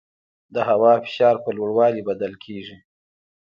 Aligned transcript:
د 0.53 0.55
هوا 0.69 0.93
فشار 1.03 1.35
په 1.43 1.49
لوړوالي 1.57 2.01
بدل 2.09 2.33
کېږي. 2.43 2.77